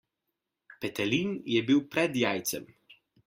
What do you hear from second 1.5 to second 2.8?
je bil pred jajcem.